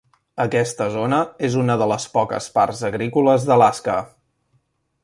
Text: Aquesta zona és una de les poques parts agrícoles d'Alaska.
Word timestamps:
Aquesta 0.43 0.87
zona 0.95 1.19
és 1.49 1.57
una 1.65 1.75
de 1.83 1.89
les 1.93 2.09
poques 2.17 2.49
parts 2.57 2.83
agrícoles 2.91 3.47
d'Alaska. 3.53 4.01